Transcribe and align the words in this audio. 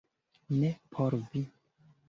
Ne 0.61 0.71
por 0.95 1.19
vi 1.29 1.45